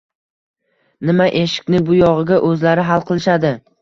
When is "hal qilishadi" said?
2.89-3.53